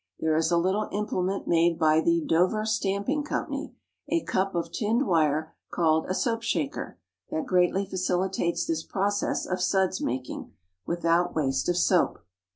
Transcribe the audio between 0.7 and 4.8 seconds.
implement made by the "Dover Stamping Co.," a cup of